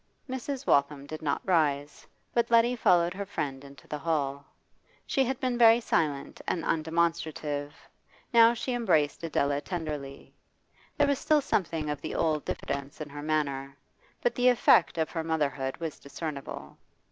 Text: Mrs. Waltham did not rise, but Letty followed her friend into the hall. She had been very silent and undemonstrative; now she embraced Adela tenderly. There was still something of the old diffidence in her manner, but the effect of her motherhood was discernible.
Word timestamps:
Mrs. 0.27 0.65
Waltham 0.65 1.05
did 1.05 1.21
not 1.21 1.43
rise, 1.47 2.07
but 2.33 2.49
Letty 2.49 2.75
followed 2.75 3.13
her 3.13 3.23
friend 3.27 3.63
into 3.63 3.87
the 3.87 3.99
hall. 3.99 4.43
She 5.05 5.23
had 5.23 5.39
been 5.39 5.59
very 5.59 5.79
silent 5.79 6.41
and 6.47 6.63
undemonstrative; 6.65 7.71
now 8.33 8.55
she 8.55 8.73
embraced 8.73 9.21
Adela 9.23 9.61
tenderly. 9.61 10.33
There 10.97 11.05
was 11.05 11.19
still 11.19 11.39
something 11.39 11.87
of 11.87 12.01
the 12.01 12.15
old 12.15 12.45
diffidence 12.45 12.99
in 12.99 13.09
her 13.09 13.21
manner, 13.21 13.77
but 14.23 14.33
the 14.33 14.49
effect 14.49 14.97
of 14.97 15.11
her 15.11 15.23
motherhood 15.23 15.77
was 15.77 15.99
discernible. 15.99 16.79